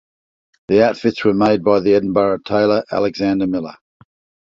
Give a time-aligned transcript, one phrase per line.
[0.67, 3.75] The outfits were made by the Edinburgh tailor Alexander Miller.